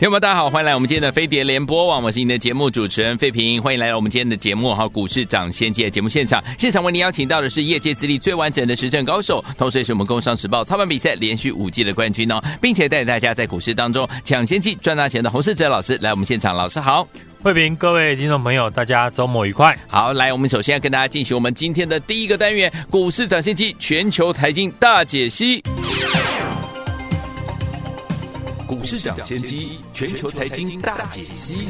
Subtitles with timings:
[0.00, 17.06] 听众们，大家好，欢迎来我们今天的飞碟联播网，我是您的节目主持人费平，欢迎来到我们今天的节目哈，股市涨先机的节目现场，现场为您邀请到的是业界资历最完整的实战高手，同时也是我们工商时报操盘比赛连续五季的冠军哦，并且带领大家在股市当中抢先机赚大钱的洪世哲老师来我们现场，老师好，
[17.42, 19.78] 费平，各位听众朋友，大家周末愉快。
[19.86, 25.62] 好，来，我们首先要跟大家进行我们今天的第一个单元，股市涨先机全球财经大解析。
[28.80, 31.68] 股市长先机，全球财经大解析。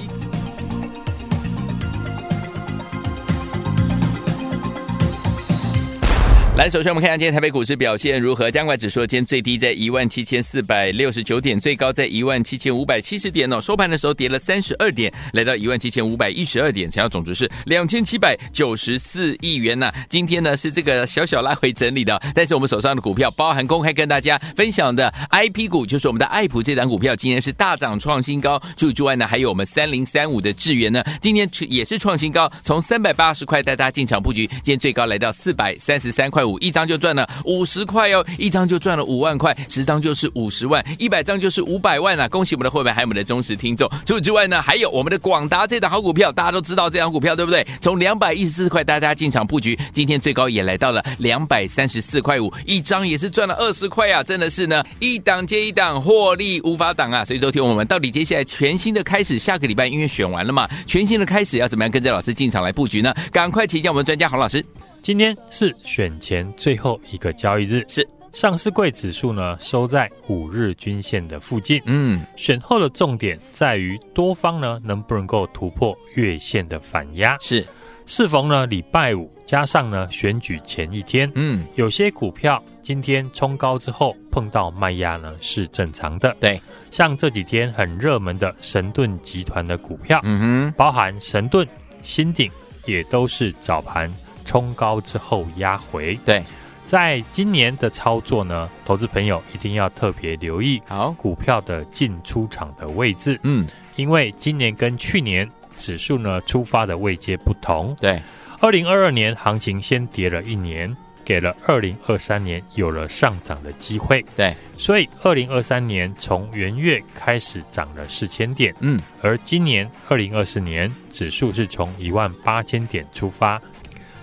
[6.61, 8.51] 来，首先我们看一下今天台北股市表现如何。
[8.51, 13.59] 加权指数今天最低在一万七千四百六十九点，最高在一万七千五百七十点哦。
[13.59, 28.61] 收盘的时候跌了三十二点，来到一万七千五百一十二点，成交总值是两千七百九十四亿元呐、今天呢是这个小小拉回整理的，但是我们手上的股票，包含公开跟大家分享的 IP 股，就是我们的爱普这档股票，今天是大涨创新高。
[28.77, 36.50] 除此之外呢，还有我们三零三五的智源呢，今天也是创新高，从三百八十块带大家进场布局，今天最高来到四百三十三块五。
[36.59, 42.29] 一张就赚了五十块哦，一张就赚了五万块，十张就是五十万，一百张就是五百万啊！
[42.29, 43.89] 恭喜我们的会员，还有我们的忠实听众。
[44.05, 47.67] 除此之外呢，还有我们的广达这档好股票，大家都知道这档股票对不对？
[47.81, 54.23] 从两百一十四块，大家进场布局，今天最高也来到了两百三十四块五，一张也是赚了二十块啊！
[54.23, 57.25] 真的是呢，一档接一档，获利无法挡啊！
[57.25, 63.15] 所以说，听我们到底接下来全新的开始，下个礼拜因为选完了嘛，全新的开始要怎么样跟着老师进场来布局呢？
[63.33, 64.65] 赶快请教我们专家洪老师。
[65.03, 71.81] 今天是选前最后一个交易日，是上市柜指数呢收在五日均线的附近。
[71.87, 77.37] 嗯，选后的重点在于多方呢能不能够突破月线的反压。
[77.41, 77.67] 是，
[78.05, 86.37] 适逢呢礼拜五加上呢选举前一天，嗯，有些股票今天冲高之后碰到卖压呢是正常的。
[86.39, 91.67] 对，像这几天很热门的神盾集团的股票，嗯哼，包含神盾、
[92.03, 92.51] 新鼎
[92.85, 94.13] 也都是早盘。
[94.45, 96.43] 冲高之后压回，对，
[96.87, 101.11] 在今年的操作呢，投资朋友一定要特别留意好。
[101.13, 108.21] 股票的进出场的位置，嗯，因为今年跟去年指数呢出发的位阶不同，对，
[108.61, 123.61] 二零二二年行情先跌了一年，给了二零二三年有了上涨的机会，对，所以二零二三年从元月开始涨了四千点，嗯，而今年二零二四年指数是从一万八千点出发。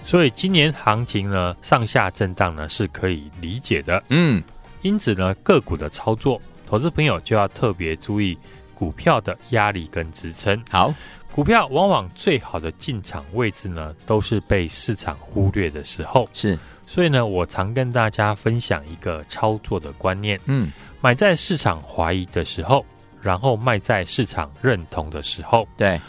[0.08, 4.42] 所以今年行情呢，上下震荡呢是可以理解的，嗯，
[4.82, 8.38] 因此呢，个股的操作，投资朋友就要特别注意
[8.74, 10.64] 股票的压力跟支撑。
[10.72, 10.94] 好，
[11.34, 16.26] 股票往往最好的进场位置呢，都是被市场忽略的时候。
[16.32, 22.86] 是，所以呢，我常跟大家分享一个操作的观念，嗯，买在市场怀疑的时候，
[23.22, 25.68] 然后卖在市场认同的时候。
[25.76, 26.00] 对。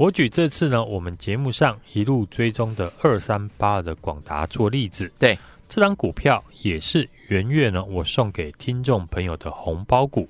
[0.00, 5.12] 我举这次呢，我们节目上一路追踪的二三八二的广达做例子。
[5.18, 5.38] 对，
[5.68, 10.26] 这张股票也是元月呢，我送给听众朋友的红包股。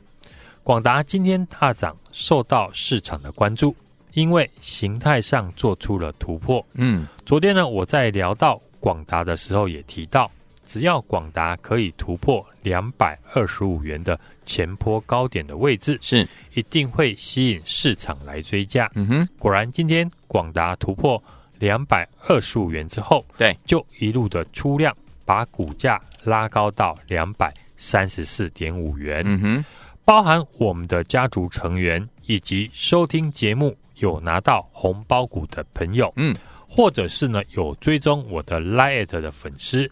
[0.64, 3.72] 广达今天大涨，受到市场的关注，
[4.14, 6.66] 因为形态上做出了突破。
[6.72, 10.28] 嗯，昨天呢，我在聊到广达的时候也提到。
[10.66, 18.90] 只要广达可以突破两百二十五元的前坡高点的位置，是一定会吸引市场来追加。
[18.94, 21.22] 嗯哼，果然今天广达突破
[21.58, 29.22] 两百二十五元之后，对，就一路的出量，把股价拉高到两百三十四点五元。
[29.24, 29.64] 嗯哼，
[30.04, 36.34] 包含我们的家族成员以及收听节目有拿到红包股的朋友，嗯，
[36.68, 39.90] 或者是呢有追踪我的 Line@ 的粉丝。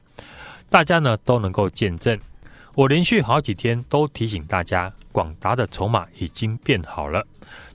[0.71, 2.19] 大家呢都能够见证，
[2.79, 7.27] 我连续好几天都提醒大家，广达的筹码已经变好了。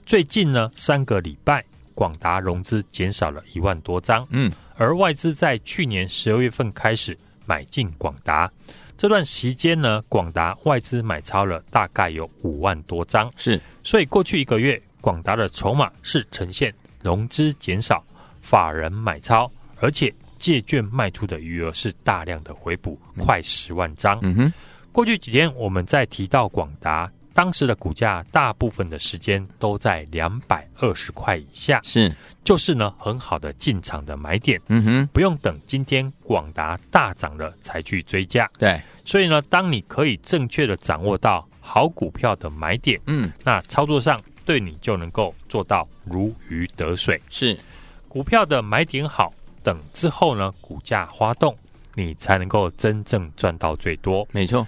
[0.06, 1.62] 最近呢三个礼拜，
[1.94, 7.14] 广达融资减少了一万多张，嗯，而外资在去年十二月份开始
[7.44, 8.50] 买进广达，
[8.96, 16.72] 这段时间呢，广达外资买超了大概有五万多张，是，所以过去一个月，广达的筹码是呈现
[17.02, 18.02] 融资减少、
[18.40, 20.10] 法人买超，而且。
[20.36, 24.18] 借券卖出的余额是大量的回补，快十万张。
[24.20, 24.52] 嗯哼，
[24.94, 27.10] 过去几天我们在提到广达。
[27.32, 32.14] 当时的股价大部分的时间都在两百二十块以下，是，
[32.44, 47.58] 就是呢很好的进场的买点，嗯哼，不用等今天广达大涨了才去追价，对，所以呢，当你可以正确的掌握到好股票的买点，嗯，那操作上对你就能够做到如鱼得水，是，
[48.06, 51.52] 股票的买点好，等之后呢股价滑动，
[51.96, 54.64] 你才能够真正赚到最多，没错。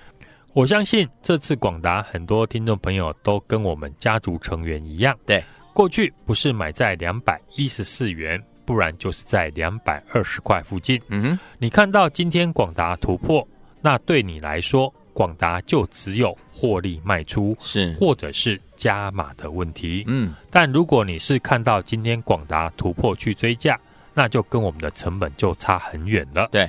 [0.56, 5.44] 我相信这次广达很多听众朋友都跟我们家族成员一样，对，
[5.74, 10.98] 过去不是买在两百一十四元，不然就是在两百二十块附近。
[11.08, 13.46] 嗯哼，你看到今天广达突破，
[13.82, 20.04] 那对你来说，广达就只有获利卖出，是或者是加码的问题。
[20.06, 23.78] 嗯，但如果你是看到今天广达突破去追价，
[24.14, 26.48] 那就跟我们的成本就差很远了。
[26.50, 26.66] 对。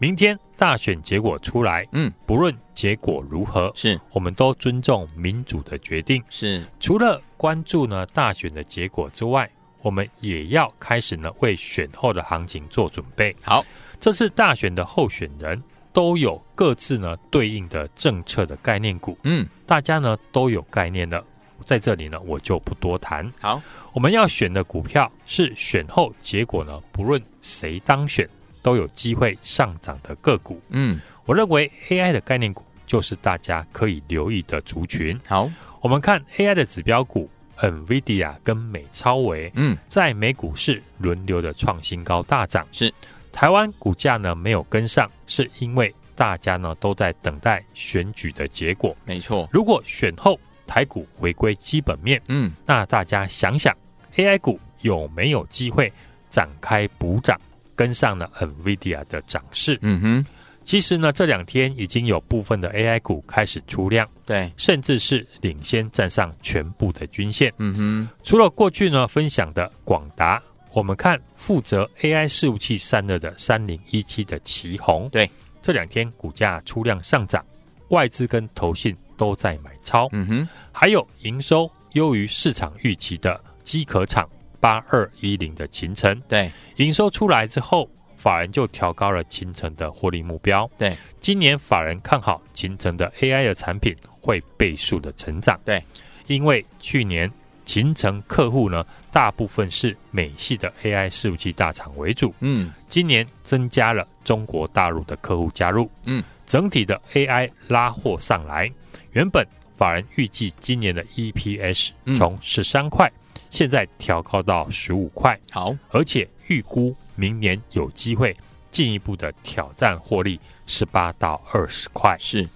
[0.00, 6.20] 明天大选结果出来，嗯，不论结果如何，是我们都尊重民主的决定。
[6.28, 9.48] 是，除了关注呢大选的结果之外，
[9.82, 13.34] 我们也要开始呢为选后的行情做准备。
[13.40, 13.64] 好，
[14.00, 15.62] 这次大选的候选人
[15.92, 21.24] 都有各自呢对应的政策的概念股，嗯，大家呢都有概念的，
[21.64, 23.32] 在这里呢我就不多谈。
[23.40, 23.62] 好，
[23.92, 28.28] 我们要选的股票是选后结果呢，不论谁当选。
[28.62, 35.18] 都有机会上涨的个股，嗯，我认为 AI 的概念股就是大家可以留意的族群。
[35.26, 35.50] 好，
[35.80, 37.28] 我们看 AI 的指标股
[37.58, 42.66] ，NVIDIA 跟美超维，嗯，在美股市轮流的创新高大涨。
[42.72, 42.92] 是，
[43.32, 48.96] 台湾股价呢没有跟上，是因为大家呢都在等待选举的结果。
[49.04, 53.76] 没错，如果选后台股回归基本面，嗯，那大家想想
[54.16, 55.92] AI 股有没有机会
[56.28, 57.40] 展开补涨？
[57.78, 60.26] 跟上了 NVIDIA 的涨势，嗯哼，
[60.64, 67.54] 其实呢，这两天已经有部分的 AI 股开始出量，对，甚至是领先站上全部的均线。
[67.58, 70.42] 嗯哼，除了过去呢分享的广达，
[70.72, 75.30] 我们看负责 AI 事务器散热的三零一七的奇宏，对，
[75.62, 77.46] 这两天股价出量上涨，
[77.90, 84.28] 外资跟投信都在买超，嗯哼，还有营收优于市场预期的机壳厂。
[84.60, 90.68] 八二一零的秦城，对，营收出来之后，法人就调高了秦城的获利目标。
[90.76, 95.58] 对，今年法人看好秦城的 AI 的产品会倍数的成长。
[95.64, 95.82] 对，
[96.26, 97.30] 因为去年
[97.64, 102.34] 秦城客户呢，大部分是美系的 AI 服务器大厂为主。
[102.40, 105.90] 嗯，今年增加了中国大陆的客户加入。
[106.06, 108.72] 嗯，整体的 AI 拉货上来，
[109.12, 109.46] 原本
[109.76, 113.10] 法人预计今年的 EPS 从十三块。
[113.50, 118.36] 现在调高到十五块，好，而且预估明年有机会
[118.70, 122.16] 进一步的挑战获利十八到二十块。
[122.18, 122.48] 是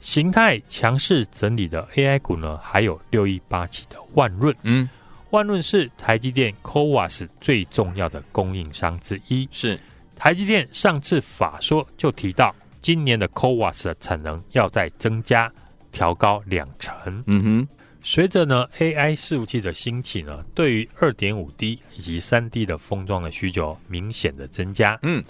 [0.00, 4.88] 形态强势整理的 AI 股呢，还有六一八七的万润，嗯，
[5.30, 9.48] 万润是台积电 CoWoS 最重要的供应商之一。
[9.50, 9.78] 是
[10.14, 15.52] 台积电上次法说就提到，今年的 CoWoS 的产能要再增加，
[15.90, 17.22] 调高两成。
[17.26, 17.68] 嗯哼。
[18.08, 25.22] 随着呢 AI 伺服器的兴起呢，对于二点五 D 以及三 D 的封装的需求明显的增加，嗯，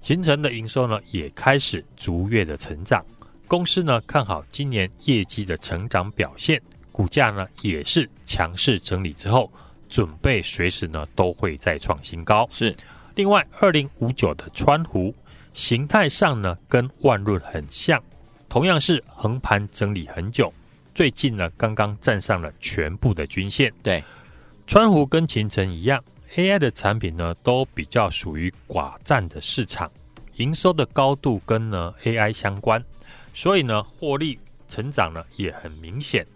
[0.00, 3.06] 形成的营收呢也开始逐月的成长。
[3.46, 9.48] 公司呢看好今年业绩的成长表现，股价呢也是强势整理之后，
[9.88, 12.44] 准备随时呢都会再创新高。
[12.50, 12.74] 是，
[13.14, 15.14] 另外二零五九的川湖
[15.54, 18.02] 形态上呢跟万润很像，
[18.48, 20.52] 同样是横盘整理很久。
[20.94, 23.72] 最近呢，刚刚站上了全部的均线。
[23.82, 24.02] 对，
[24.66, 26.02] 川湖跟勤诚一样
[26.34, 29.90] ，AI 的产品呢都比较属于寡占的市场，
[30.36, 32.84] 营收的高度跟呢 AI 相关，
[33.32, 36.26] 所以呢获利成长呢也很明显。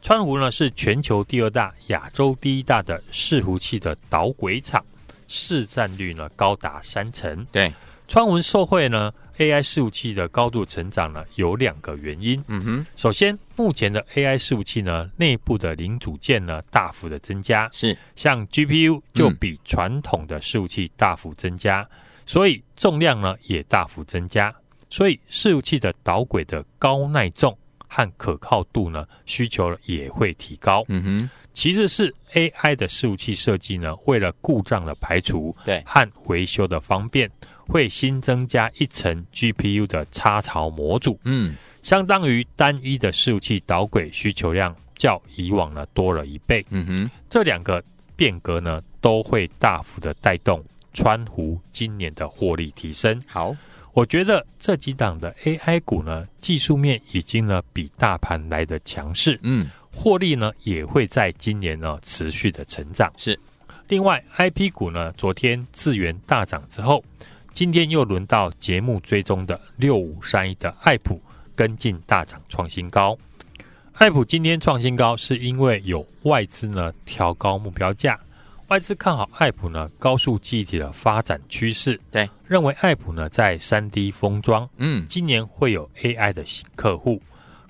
[0.00, 4.84] 川湖呢是全球第二大、亚洲第一大的伺服器的导轨厂，
[5.26, 7.46] 市占率呢高达三成。
[7.52, 7.72] 对，
[8.06, 9.12] 川文受惠呢。
[9.38, 12.42] AI 伺服器的高度成长呢，有两个原因。
[12.48, 17.96] 嗯哼，首先，目前的 AI 伺服器呢，内部的零组件呢，大幅的增加，是。
[18.16, 24.54] 像 GPU 就比传统的伺服器大幅增加，嗯、所以重量呢也大幅增加，
[24.90, 27.56] 所以伺服器的导轨的高耐重
[27.88, 30.84] 和可靠度呢，需求也会提高。
[30.88, 37.30] 嗯哼，其次是 AI 的伺服器设计呢，为了故障的排除，对和维修的方便。
[37.70, 47.84] 会新增加一层 GPU 的插槽模组，嗯，相当于单一的伺服器导轨需求量较以往呢多了一倍，嗯哼，这两个
[48.16, 50.64] 变革呢都会大幅的带动
[50.94, 53.20] 川湖今年的获利提升。
[53.26, 53.54] 好，
[53.98, 63.12] 我觉得这几档的 AI 股呢，技术面已经呢比大盘来得强势，嗯，获利呢也会在今年呢持续的成长。
[63.16, 63.36] 是，
[63.88, 67.02] 另外 IP 股呢，昨天智源大涨之后，
[67.52, 71.20] 今天又轮到节目追踪的六五三一的爱普
[71.56, 73.18] 跟进大涨创新高。
[73.94, 78.16] 爱普今天创新高，是因为有外资呢调高目标价，
[78.68, 87.18] 外资看好爱普呢高速记忆体的发展趋势，对，认为爱普呢在三 D 封装，嗯，今年会有 AI 的新客户，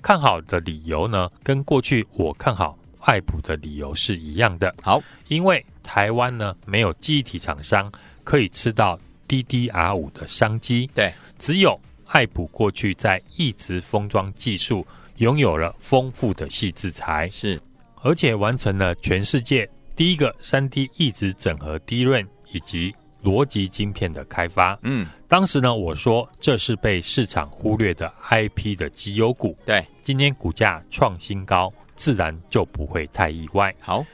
[0.01, 4.75] 看好的理由呢跟过去我看好爱普的理由是一样的。
[4.81, 7.89] 好，因为台湾呢没有记忆体厂商
[8.25, 14.85] 可以吃到 DDR 五的商机，对，只有爱普过去在一直封装技术。
[15.19, 17.59] 拥有了丰富的细制材，是，
[18.03, 24.79] 而且完成了全世界第一个三 D 一直整合 DRAM 以及逻辑晶片的开发。
[24.83, 29.53] 嗯，当时呢，我说这是被市场忽略的 IP 的绩优股。
[29.65, 33.75] 对，今天股价创新高，自然就不会太意外。
[33.81, 34.05] 好，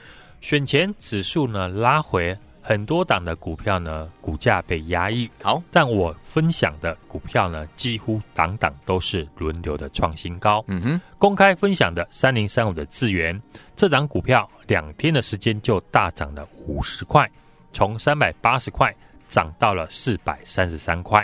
[0.42, 2.36] 选前指数呢拉回。
[2.68, 5.30] 很多档的股票呢，股价被压抑。
[5.44, 10.66] 好，但我分享的股票呢，几乎档档都是轮流的创新高。
[10.66, 13.40] 嗯哼，公开分享的三零三五的智源，
[13.76, 17.30] 这档股票两天的时间就大涨了五十块，
[17.72, 18.92] 从三百八十块
[19.30, 21.24] 涨到了四百三十三块。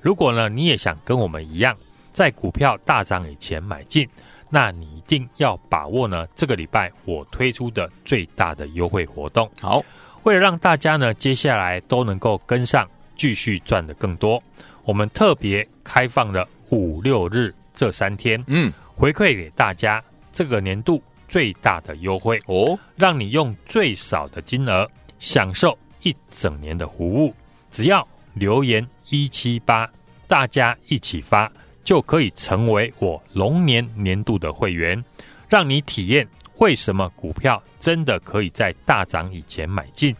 [0.00, 1.76] 如果呢，你也想跟我们一样，
[2.12, 4.08] 在股票大涨以前买进，
[4.48, 9.48] 那你一定要把握呢，这个礼拜我推出的最大的优惠活动。
[9.60, 9.80] 好。
[10.22, 14.42] 为了让大家呢，接下来都能够跟上，继续赚的更多，
[14.84, 27.34] 我们特别开放了五六日这三天，嗯，回馈给大家这个年度最大的优惠哦，让你用最少的金额享受一整年的服务，
[27.70, 29.90] 只要留言一七八，
[30.26, 31.50] 大家一起发，
[31.82, 35.02] 就可以成为我龙年年度的会员，
[35.48, 36.28] 让你体验。
[36.60, 40.14] 为什么股票真的可以在大涨以前买进？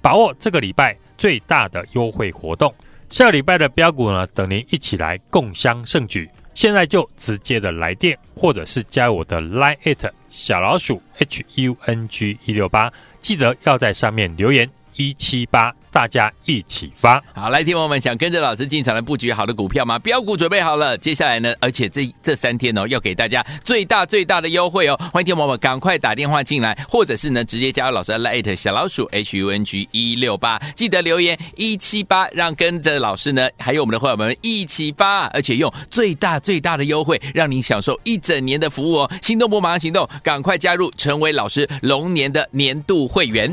[0.00, 2.72] 把握这个礼拜最大的优惠活动，
[3.10, 6.30] 下礼拜的标股呢，等您一起来共襄盛举。
[6.54, 15.72] 现在就直接的来电，或者是加我的 Line@ 小老鼠 H U N G 一六八，记得要在上面留言一七八。
[15.96, 19.98] 大家一起发好，来，听我们想跟着老师进场来布局好的股票吗？
[20.00, 21.54] 标股准备好了，接下来呢？
[21.58, 25.00] 而且这这三天哦，要给大家最大最大的优惠哦！
[25.10, 39.10] 欢迎听我们赶快打电话进来，或者是呢直接加入老师的 Light 小老鼠 H U N G 一六八，记得留言一七八，让跟着老师呢，还有我们的会员们一起发，而且用最大最大的优惠，让您享受一整年的服务哦！
[39.22, 43.50] 心动不马上行动，赶快加入，成为老师龙年的年度会员。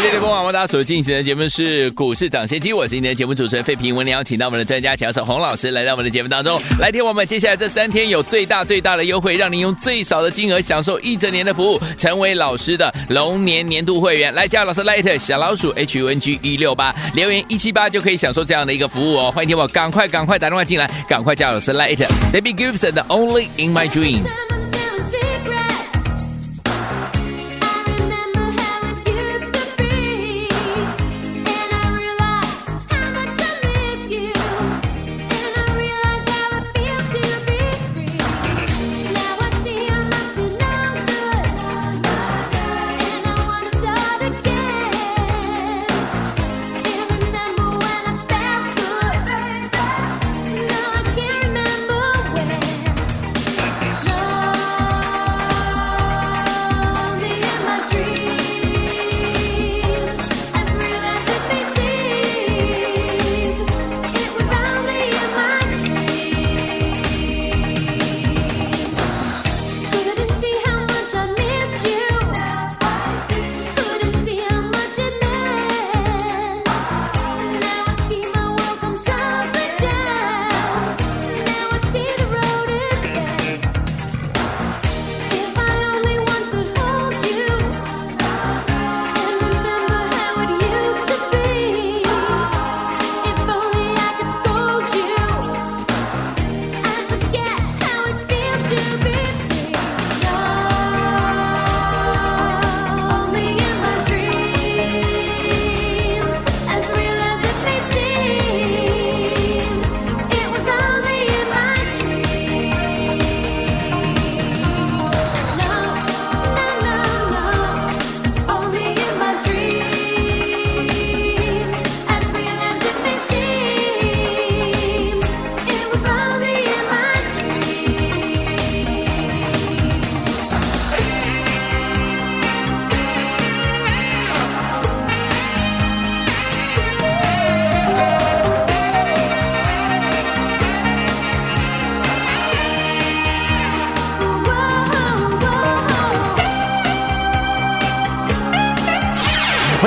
[0.00, 3.92] 今天的播网，为大家所进行的节目是股市涨先机，我是今天的节目主持人费平。
[3.92, 14.32] 我们邀请到我们的专家强手洪老师来到我们的节目当中，来听我们接下来这三天有最大最大的优惠，让您用最少的金额享受一整年的服务，成为老师的龙年年度会员。
[14.32, 19.32] 来加老师 Light 小老鼠 H U N G 一六八，留言一七八就可以享受这样的一个服务哦。
[19.32, 21.98] 欢迎听我赶快赶快打电话进来，赶快加老师 Light
[22.32, 24.22] Baby Gibson 的 Only in My Dream。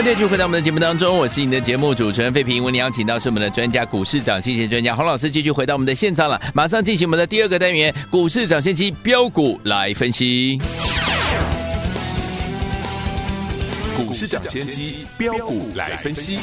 [0.01, 2.63] 欢迎继续回到我们的节目当中，我是你的节目主持人费平。
[2.63, 6.41] 为你邀请到是我们的专家股市涨先机专家洪老师，继续回到我们的现场了。
[6.55, 10.60] 马上进行我们的第二个单元——股市涨先机标股来分析。
[13.96, 16.39] 股市涨先机标股来分析。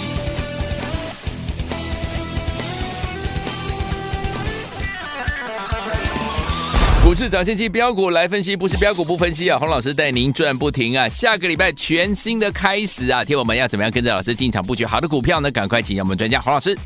[7.19, 9.59] 市涨先机标股来分析，不是标股不分析啊！
[9.59, 11.09] 洪老师带您赚不停啊！
[11.09, 13.25] 下个礼拜全新的开始啊！
[13.25, 15.51] 听我们要怎么样跟着老师进场布局好的股票呢？
[15.51, 16.79] 赶快请教我们专家洪老师。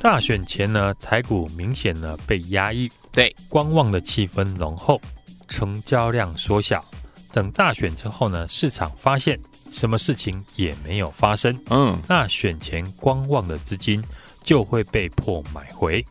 [0.00, 4.98] 大选前呢，台股明显呢被压抑，对，观望的气氛浓厚，
[5.46, 6.82] 成交量缩小。
[7.30, 9.38] 等大选之后呢，市场发现
[9.70, 14.02] 什么事情也没有发生，嗯，那选前观望的资金
[14.42, 16.02] 就会被迫买回。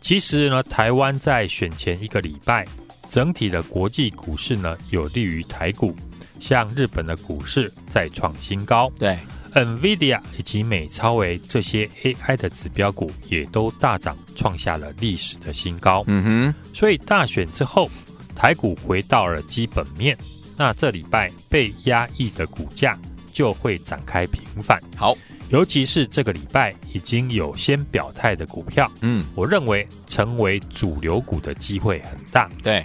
[0.00, 2.64] 其实呢，台湾在选前一个礼拜。
[3.08, 5.96] 整体的国际股市呢，有利于台股，
[6.38, 9.18] 像日本的股市再创新高，对
[9.54, 16.04] ，NVIDIA 以及美超为这些 AI 的指标股也都大涨，创下了历史的新高。
[16.06, 17.90] 嗯哼，所以大选之后，
[18.36, 20.16] 台股回到了基本面，
[20.56, 22.98] 那这礼拜被压抑的股价
[23.32, 24.80] 就会展开平反。
[24.94, 25.16] 好。
[25.48, 32.48] 尤其是这个礼拜已经有先表态的股票，嗯，我认为成为主流股的机会很大。
[32.62, 32.84] 对，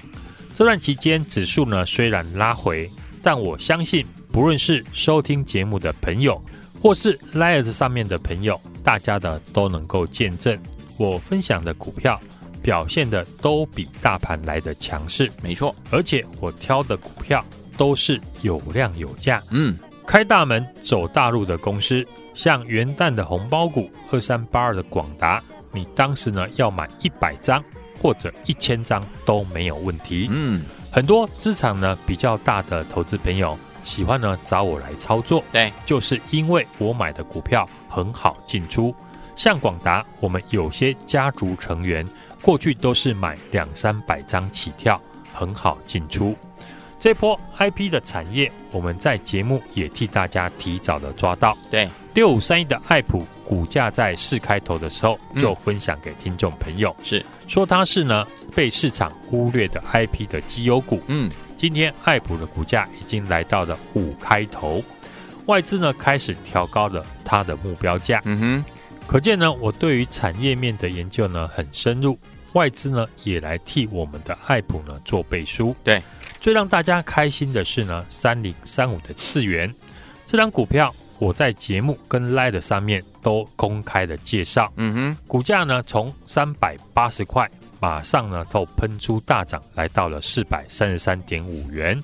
[0.56, 2.90] 这段期间指数呢虽然拉回，
[3.22, 6.42] 但我相信不论是收听节目的朋友，
[6.80, 10.58] 或是 Line 上面的朋友，大家的都能够见证
[10.98, 12.20] 我分享的股票
[12.62, 15.30] 表现的都比大盘来的强势。
[15.42, 17.44] 没错，而且我挑的股票
[17.78, 22.06] 都是有量有价，嗯，开大门走大路的公司。
[22.34, 25.40] 像元旦的红包股二三八二的广达，
[25.72, 27.64] 你当时呢要买一百张
[28.02, 30.28] 或者一千张都没有问题。
[30.32, 38.96] 嗯，很多资产呢比较大的投资朋友喜欢呢找我来操作，对，就是因为我买的股票很好进出。
[39.36, 42.04] 像广达，我们有些家族成员
[42.42, 45.00] 过去都是买两三百张起跳，
[45.32, 46.36] 很好进出。
[47.04, 51.58] 这波 IP 的产业，我们在节目也替大家提早的抓到。
[51.70, 61.02] 对，六五三一的爱普股价在四开头的时候就分享给听众朋友，是、嗯、说它是呢被市场忽略的 IP 的绩优股。
[61.08, 64.82] 嗯，今天爱普的股价已经来到了五开头，
[65.48, 68.22] 外资呢开始调高了它的目标价。
[68.24, 68.66] 嗯哼，
[69.08, 72.18] 可见呢我对于产业面的研究呢很深入，
[72.54, 75.76] 外资呢也来替我们的爱普呢做背书。
[75.84, 76.02] 对。
[76.44, 79.74] 最让大家开心的是呢，三零三五的次元
[80.26, 84.70] 这张股票，我在节目跟 Light 上面都公开的介绍。
[84.76, 91.98] 嗯哼，股价呢从三百八十块，马上呢都喷出大涨，来到了四百三十三点五元。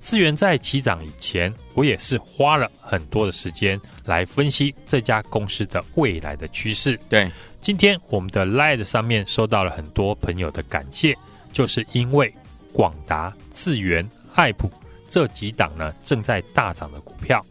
[0.00, 6.98] 智源在起涨以前，我也是花了很多的时间来分析这家公司的未来的趋势。
[7.08, 11.16] 对，今天我们的 Line 上面收到了很多朋友的感谢，
[11.52, 12.34] 就是因为。
[12.76, 14.70] 广达、智源、爱普
[15.08, 17.42] 这几档呢正在大涨的股票，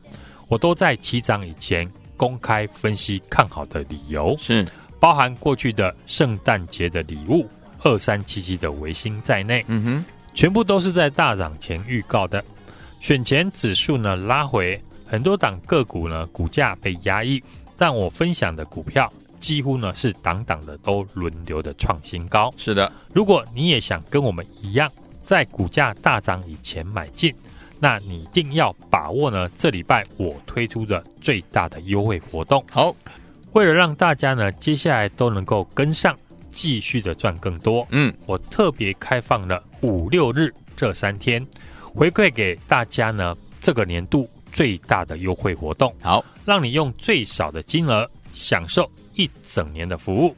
[0.48, 4.64] 我都在起涨以前公开分析看好的理由，是
[5.00, 7.50] 包含过去的圣诞节的礼物
[7.82, 12.44] 二三七七的维新在内，嗯哼，全部都是在大涨前预告的。
[13.00, 17.42] 选前指数呢拉回，很多档个股呢股价被压抑，
[17.76, 22.54] 但我分享的股票几乎呢是档档的都轮流的创新高。
[22.58, 24.88] 是的，如果你也想跟我们一样。
[25.26, 27.34] 在股价大涨以前买进，
[27.80, 29.50] 那你一定要把握呢。
[29.56, 32.64] 这礼拜我推出的最大的优惠活动。
[32.72, 32.96] 好，
[33.54, 36.16] 为了让大家呢接下来都能够跟上，
[36.52, 41.46] 继续的赚更多，嗯，我特别开放了五六日这三天，
[41.82, 45.94] 回馈给大家呢这个年度最大的优惠活动。
[46.02, 50.36] 好，让你用最少的金额享受一整年的服务，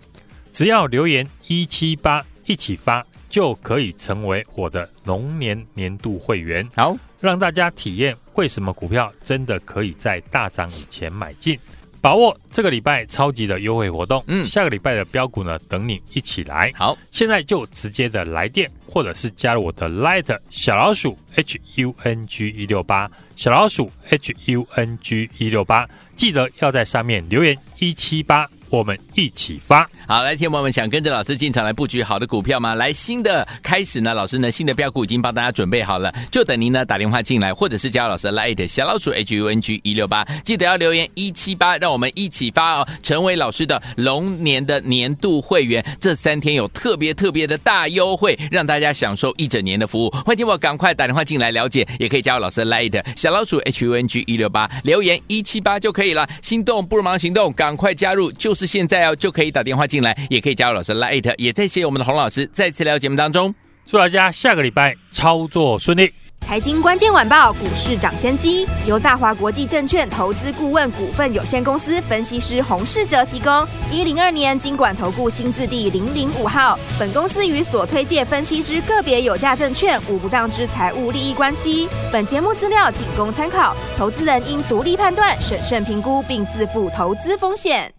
[0.51, 3.05] 只要留言一七八一起发。
[3.29, 11.59] 就可以成为我的龙年年度会员，好，让大家体验为什么股票真的可以在大涨以前买进，
[11.99, 14.23] 把握这个礼拜超级的优惠活动。
[14.27, 16.71] 嗯，下个礼拜的标股呢，等你一起来。
[16.75, 28.49] 好，现在就直接的来电，或者是加入我的 Light 小老鼠 H U N G 一六八小老鼠 H U N G 一六八，记得要在上面留言一七八。
[28.69, 32.73] 我们一起发好，来，听友们想跟着老师进场来布局好的股票吗？
[32.73, 45.83] 来，新的开始呢，老师呢新的标股已经帮大家准备好了，就等您呢打电话进来，或者是加入老师的 Line 小老鼠 H U N G 一六八，记得要留言一七八，让我们一起发哦，成为老师的龙年的年度会员。
[45.99, 50.09] 这三天有特别特别的大优惠，让大家享受一整年的服务。
[50.09, 56.25] 欢迎听我赶快打电话进来了解，也可以加入老师的 Line 小老鼠 H U N G 一六八，留言一七八就可以了。
[56.41, 63.53] 心动不如忙行动，赶快加入，就是现在哦，就可以打电话进来，也可以加入老师 Light，也在谢谢我们的洪老师，再次来到节目当中，
[63.85, 66.11] 祝大家下个礼拜操作顺利。
[66.41, 73.67] 财经关键晚报股市抢先机由大华国际证券投资顾问股份有限公司分析师洪世哲提供。
[73.91, 76.79] 一零二年金管投顾新字第零零五号。
[76.97, 81.89] 本公司与所推介分析之个别有价证券无不当之财务利益关系。
[82.13, 87.96] 本节目资料仅供参考，投资人应独立判断、审慎评估，并自负投资风险。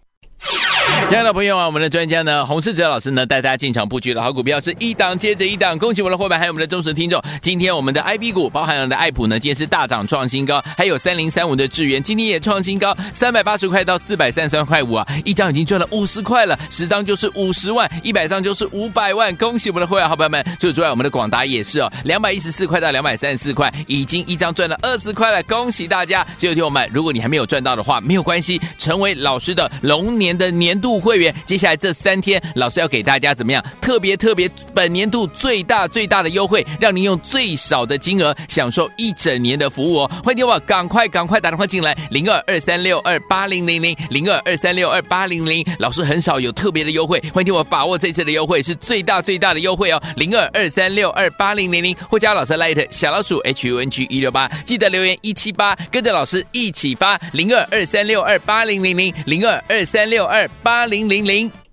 [1.09, 5.75] 亲爱的朋友啊，我们的专家呢，洪世哲老师呢，带大家进场布局的好股票是一档接着一档。
[5.75, 7.19] 恭喜我们的伙伴，还有我们的忠实听众。
[7.41, 19.35] 今天我们的 IB 股，包含了的爱普呢，今天是大涨创新高，还有三零三五的智源，今天也创新高，三百八十块到四百三十三块五啊，一张已经赚了五十块了，十张就是五十万，一百张就是五百万。
[19.37, 20.45] 恭喜我们的会员好朋友们！
[20.59, 26.23] 最主要我们的广达也是哦，两百一十四块到两百三十四块，已经一张赚了二十块了，恭喜大家！
[26.37, 31.33] 最后听我们，如果你还没有赚到的话，没有关系，成为老师的龙年的年度会员。
[31.45, 33.63] 接下来这三天，老师要给大家怎么样？
[33.81, 40.11] 特别特别，本年度最大最大的优惠，让您用最少的金额享受一整年的服务哦！
[40.23, 45.65] 欢迎电话，赶快赶快打电话进来，零二二三六二八零零零，零二二三六二八零零。
[45.79, 50.01] 老师很少有特别的优惠，欢迎电话把握这次的优惠，是最大最大的优惠哦！
[50.15, 61.68] 零二二三六二八零零零，或加老师 Light 小老鼠 H U N G 一六八，记得留言一七八，跟着老师一起发，零二二三六二八零零零，零二二三六二八八零零零。